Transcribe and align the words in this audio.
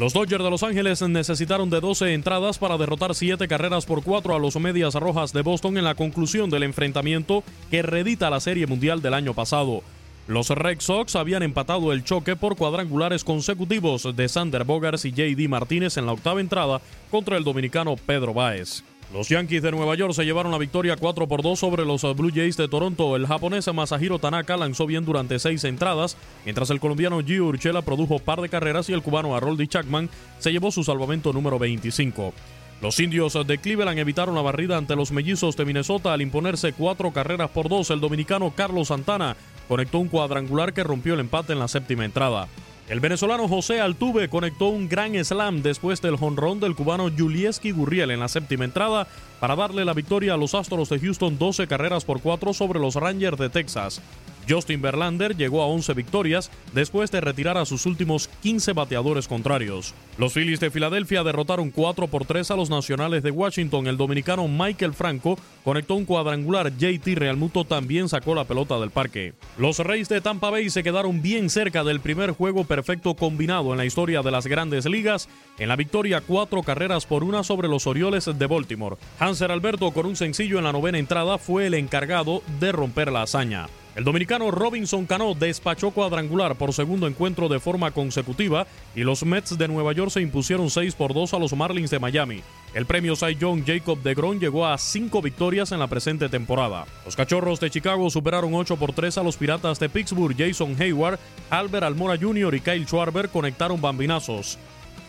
Los 0.00 0.14
Dodgers 0.14 0.42
de 0.42 0.50
Los 0.50 0.62
Ángeles 0.62 1.02
necesitaron 1.02 1.68
de 1.68 1.80
12 1.80 2.14
entradas 2.14 2.58
para 2.58 2.78
derrotar 2.78 3.14
7 3.14 3.46
carreras 3.46 3.84
por 3.84 4.02
4 4.02 4.34
a 4.34 4.38
los 4.38 4.56
Medias 4.56 4.94
Rojas 4.94 5.32
de 5.32 5.42
Boston 5.42 5.76
en 5.76 5.84
la 5.84 5.94
conclusión 5.94 6.50
del 6.50 6.62
enfrentamiento 6.62 7.44
que 7.70 7.82
redita 7.82 8.30
la 8.30 8.40
Serie 8.40 8.66
Mundial 8.66 9.02
del 9.02 9.14
año 9.14 9.34
pasado. 9.34 9.82
Los 10.26 10.48
Red 10.48 10.80
Sox 10.80 11.14
habían 11.14 11.42
empatado 11.42 11.92
el 11.92 12.04
choque 12.04 12.36
por 12.36 12.56
cuadrangulares 12.56 13.22
consecutivos 13.22 14.08
de 14.16 14.28
Sander 14.28 14.64
Bogarts 14.64 15.04
y 15.04 15.10
J.D. 15.10 15.46
Martínez 15.48 15.96
en 15.98 16.06
la 16.06 16.12
octava 16.12 16.40
entrada 16.40 16.80
contra 17.10 17.36
el 17.36 17.44
dominicano 17.44 17.96
Pedro 17.96 18.32
Báez. 18.32 18.82
Los 19.12 19.28
Yankees 19.28 19.62
de 19.62 19.70
Nueva 19.70 19.94
York 19.94 20.14
se 20.14 20.24
llevaron 20.24 20.52
la 20.52 20.58
victoria 20.58 20.96
4 20.96 21.28
por 21.28 21.42
2 21.42 21.58
sobre 21.58 21.84
los 21.84 22.02
Blue 22.16 22.32
Jays 22.34 22.56
de 22.56 22.66
Toronto. 22.66 23.14
El 23.14 23.26
japonés 23.26 23.70
Masahiro 23.72 24.18
Tanaka 24.18 24.56
lanzó 24.56 24.86
bien 24.86 25.04
durante 25.04 25.38
seis 25.38 25.64
entradas, 25.64 26.16
mientras 26.44 26.70
el 26.70 26.80
colombiano 26.80 27.22
Gio 27.22 27.44
Urchela 27.44 27.82
produjo 27.82 28.20
par 28.20 28.40
de 28.40 28.48
carreras 28.48 28.88
y 28.88 28.94
el 28.94 29.02
cubano 29.02 29.36
Haroldi 29.36 29.68
Chapman 29.68 30.08
se 30.38 30.50
llevó 30.50 30.70
su 30.70 30.82
salvamento 30.82 31.34
número 31.34 31.58
25. 31.58 32.32
Los 32.80 32.98
indios 33.00 33.36
de 33.46 33.58
Cleveland 33.58 33.98
evitaron 33.98 34.34
la 34.34 34.40
barrida 34.40 34.78
ante 34.78 34.96
los 34.96 35.12
mellizos 35.12 35.58
de 35.58 35.66
Minnesota 35.66 36.14
al 36.14 36.22
imponerse 36.22 36.72
cuatro 36.72 37.12
carreras 37.12 37.50
por 37.50 37.68
dos. 37.68 37.90
El 37.90 38.00
dominicano 38.00 38.54
Carlos 38.56 38.88
Santana 38.88 39.36
conectó 39.68 39.98
un 39.98 40.08
cuadrangular 40.08 40.72
que 40.72 40.84
rompió 40.84 41.12
el 41.12 41.20
empate 41.20 41.52
en 41.52 41.58
la 41.58 41.68
séptima 41.68 42.06
entrada. 42.06 42.48
El 42.92 43.00
venezolano 43.00 43.48
José 43.48 43.80
Altuve 43.80 44.28
conectó 44.28 44.66
un 44.66 44.86
gran 44.86 45.14
slam 45.24 45.62
después 45.62 46.02
del 46.02 46.18
jonrón 46.18 46.60
del 46.60 46.74
cubano 46.74 47.08
Julieski 47.10 47.70
Gurriel 47.70 48.10
en 48.10 48.20
la 48.20 48.28
séptima 48.28 48.66
entrada 48.66 49.06
para 49.40 49.56
darle 49.56 49.86
la 49.86 49.94
victoria 49.94 50.34
a 50.34 50.36
los 50.36 50.54
Astros 50.54 50.90
de 50.90 51.00
Houston 51.00 51.38
12 51.38 51.66
carreras 51.68 52.04
por 52.04 52.20
4 52.20 52.52
sobre 52.52 52.78
los 52.78 52.96
Rangers 52.96 53.38
de 53.38 53.48
Texas. 53.48 54.02
Justin 54.48 54.82
Verlander 54.82 55.36
llegó 55.36 55.62
a 55.62 55.66
11 55.66 55.94
victorias 55.94 56.50
después 56.72 57.10
de 57.10 57.20
retirar 57.20 57.58
a 57.58 57.64
sus 57.64 57.86
últimos 57.86 58.28
15 58.42 58.72
bateadores 58.72 59.28
contrarios. 59.28 59.94
Los 60.18 60.34
Phillies 60.34 60.60
de 60.60 60.70
Filadelfia 60.70 61.22
derrotaron 61.22 61.70
4 61.70 62.06
por 62.08 62.24
3 62.24 62.50
a 62.50 62.56
los 62.56 62.70
Nacionales 62.70 63.22
de 63.22 63.30
Washington. 63.30 63.86
El 63.86 63.96
dominicano 63.96 64.48
Michael 64.48 64.94
Franco 64.94 65.38
conectó 65.64 65.94
un 65.94 66.04
cuadrangular. 66.04 66.76
JT 66.76 67.14
Realmuto 67.14 67.64
también 67.64 68.08
sacó 68.08 68.34
la 68.34 68.44
pelota 68.44 68.78
del 68.78 68.90
parque. 68.90 69.34
Los 69.58 69.78
Reyes 69.78 70.08
de 70.08 70.20
Tampa 70.20 70.50
Bay 70.50 70.70
se 70.70 70.82
quedaron 70.82 71.22
bien 71.22 71.50
cerca 71.50 71.84
del 71.84 72.00
primer 72.00 72.32
juego 72.32 72.64
perfecto 72.64 73.14
combinado 73.14 73.72
en 73.72 73.78
la 73.78 73.84
historia 73.84 74.22
de 74.22 74.30
las 74.30 74.46
grandes 74.46 74.86
ligas 74.86 75.28
en 75.58 75.68
la 75.68 75.76
victoria 75.76 76.20
4 76.20 76.62
carreras 76.62 77.06
por 77.06 77.24
una 77.24 77.42
sobre 77.42 77.68
los 77.68 77.86
Orioles 77.86 78.26
de 78.26 78.46
Baltimore. 78.46 78.96
Hanser 79.18 79.50
Alberto 79.50 79.90
con 79.92 80.06
un 80.06 80.16
sencillo 80.16 80.58
en 80.58 80.64
la 80.64 80.72
novena 80.72 80.98
entrada 80.98 81.38
fue 81.38 81.66
el 81.66 81.74
encargado 81.74 82.42
de 82.60 82.72
romper 82.72 83.12
la 83.12 83.22
hazaña. 83.22 83.68
El 83.94 84.04
dominicano 84.04 84.50
Robinson 84.50 85.04
Cano 85.04 85.34
despachó 85.34 85.90
cuadrangular 85.90 86.56
por 86.56 86.72
segundo 86.72 87.06
encuentro 87.06 87.48
de 87.48 87.60
forma 87.60 87.90
consecutiva 87.90 88.66
y 88.94 89.02
los 89.02 89.22
Mets 89.22 89.58
de 89.58 89.68
Nueva 89.68 89.92
York 89.92 90.10
se 90.10 90.22
impusieron 90.22 90.70
6 90.70 90.94
por 90.94 91.12
2 91.12 91.34
a 91.34 91.38
los 91.38 91.52
Marlins 91.54 91.90
de 91.90 91.98
Miami. 91.98 92.42
El 92.72 92.86
premio 92.86 93.16
Cy 93.16 93.36
Young 93.36 93.64
Jacob 93.66 94.02
DeGrom 94.02 94.38
llegó 94.38 94.66
a 94.66 94.78
5 94.78 95.20
victorias 95.20 95.72
en 95.72 95.78
la 95.78 95.88
presente 95.88 96.30
temporada. 96.30 96.86
Los 97.04 97.16
Cachorros 97.16 97.60
de 97.60 97.68
Chicago 97.68 98.08
superaron 98.08 98.54
8 98.54 98.76
por 98.76 98.94
3 98.94 99.18
a 99.18 99.22
los 99.22 99.36
Piratas 99.36 99.78
de 99.78 99.90
Pittsburgh. 99.90 100.34
Jason 100.38 100.74
Hayward, 100.80 101.18
Albert 101.50 101.84
Almora 101.84 102.16
Jr. 102.16 102.54
y 102.54 102.60
Kyle 102.60 102.86
Schwarber 102.86 103.28
conectaron 103.28 103.82
bambinazos. 103.82 104.58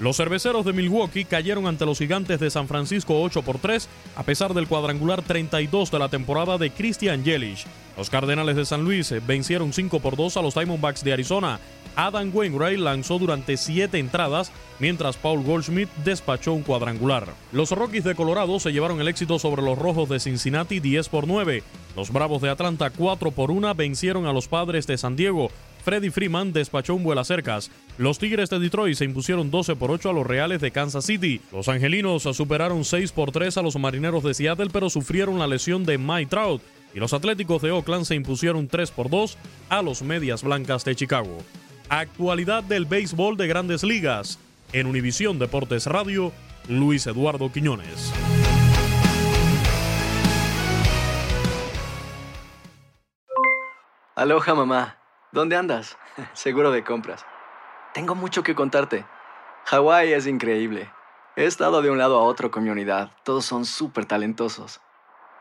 Los 0.00 0.16
cerveceros 0.16 0.64
de 0.64 0.72
Milwaukee 0.72 1.26
cayeron 1.26 1.66
ante 1.66 1.84
los 1.84 1.98
gigantes 1.98 2.40
de 2.40 2.48
San 2.48 2.66
Francisco 2.66 3.20
8 3.20 3.42
por 3.42 3.58
3, 3.58 3.86
a 4.16 4.22
pesar 4.22 4.54
del 4.54 4.66
cuadrangular 4.66 5.20
32 5.20 5.90
de 5.90 5.98
la 5.98 6.08
temporada 6.08 6.56
de 6.56 6.70
Christian 6.70 7.22
Yelich. 7.22 7.66
Los 8.00 8.08
Cardenales 8.08 8.56
de 8.56 8.64
San 8.64 8.82
Luis 8.82 9.12
vencieron 9.26 9.74
5 9.74 10.00
por 10.00 10.16
2 10.16 10.38
a 10.38 10.40
los 10.40 10.54
Diamondbacks 10.54 11.04
de 11.04 11.12
Arizona. 11.12 11.60
Adam 11.96 12.30
Wainwright 12.34 12.78
lanzó 12.78 13.18
durante 13.18 13.58
7 13.58 13.98
entradas, 13.98 14.52
mientras 14.78 15.18
Paul 15.18 15.44
Goldschmidt 15.44 15.90
despachó 16.02 16.54
un 16.54 16.62
cuadrangular. 16.62 17.26
Los 17.52 17.72
Rockies 17.72 18.04
de 18.04 18.14
Colorado 18.14 18.58
se 18.58 18.72
llevaron 18.72 19.02
el 19.02 19.08
éxito 19.08 19.38
sobre 19.38 19.60
los 19.60 19.78
Rojos 19.78 20.08
de 20.08 20.18
Cincinnati 20.18 20.80
10 20.80 21.10
por 21.10 21.26
9. 21.26 21.62
Los 21.94 22.10
Bravos 22.10 22.40
de 22.40 22.48
Atlanta 22.48 22.88
4 22.88 23.32
por 23.32 23.50
1 23.50 23.74
vencieron 23.74 24.24
a 24.24 24.32
los 24.32 24.48
Padres 24.48 24.86
de 24.86 24.96
San 24.96 25.14
Diego. 25.14 25.50
Freddy 25.84 26.08
Freeman 26.08 26.54
despachó 26.54 26.94
un 26.94 27.04
vuelo 27.04 27.22
cercas. 27.24 27.70
Los 27.98 28.18
Tigres 28.18 28.48
de 28.48 28.60
Detroit 28.60 28.96
se 28.96 29.04
impusieron 29.04 29.50
12 29.50 29.76
por 29.76 29.90
8 29.90 30.08
a 30.08 30.12
los 30.14 30.26
Reales 30.26 30.62
de 30.62 30.70
Kansas 30.70 31.04
City. 31.04 31.42
Los 31.52 31.68
Angelinos 31.68 32.22
superaron 32.22 32.86
6 32.86 33.12
por 33.12 33.30
3 33.30 33.58
a 33.58 33.62
los 33.62 33.76
Marineros 33.76 34.24
de 34.24 34.32
Seattle, 34.32 34.70
pero 34.72 34.88
sufrieron 34.88 35.38
la 35.38 35.46
lesión 35.46 35.84
de 35.84 35.98
Mike 35.98 36.30
Trout 36.30 36.62
y 36.94 37.00
los 37.00 37.12
Atléticos 37.12 37.62
de 37.62 37.70
Oakland 37.70 38.04
se 38.04 38.14
impusieron 38.14 38.68
3 38.68 38.90
por 38.90 39.10
2 39.10 39.38
a 39.68 39.82
los 39.82 40.02
Medias 40.02 40.42
Blancas 40.42 40.84
de 40.84 40.94
Chicago. 40.96 41.38
Actualidad 41.88 42.62
del 42.62 42.86
béisbol 42.86 43.36
de 43.36 43.46
grandes 43.46 43.82
ligas. 43.82 44.38
En 44.72 44.86
Univisión 44.86 45.38
Deportes 45.38 45.86
Radio, 45.86 46.32
Luis 46.68 47.06
Eduardo 47.06 47.50
Quiñones. 47.50 48.12
Aloha 54.14 54.54
mamá, 54.54 54.98
¿dónde 55.32 55.56
andas? 55.56 55.96
Seguro 56.34 56.70
de 56.70 56.84
compras. 56.84 57.24
Tengo 57.94 58.14
mucho 58.14 58.42
que 58.42 58.54
contarte. 58.54 59.04
Hawái 59.64 60.12
es 60.12 60.26
increíble. 60.26 60.90
He 61.36 61.46
estado 61.46 61.80
de 61.80 61.90
un 61.90 61.98
lado 61.98 62.18
a 62.18 62.22
otro 62.22 62.50
con 62.50 62.62
mi 62.62 62.70
unidad. 62.70 63.12
Todos 63.24 63.44
son 63.44 63.64
súper 63.64 64.04
talentosos. 64.04 64.80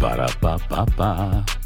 Ba-da-ba-ba-ba. 0.00 1.65